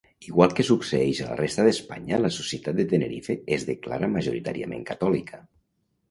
Igual 0.27 0.53
que 0.59 0.63
succeeix 0.67 1.19
a 1.25 1.25
la 1.31 1.35
resta 1.41 1.65
d'Espanya, 1.67 2.17
la 2.21 2.31
societat 2.37 2.79
de 2.79 2.85
Tenerife 2.93 3.35
es 3.57 3.65
declara 3.67 4.09
majoritàriament 4.15 4.89
catòlica. 4.89 5.41